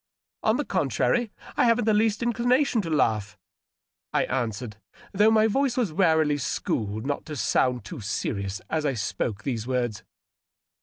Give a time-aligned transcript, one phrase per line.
[0.43, 3.37] "On the contrary, I haven't the least inclination to laugh,"
[4.11, 4.77] I an swered,
[5.11, 9.67] though my voice was warily schooled not to sound too serious as I spoke these
[9.67, 10.01] words.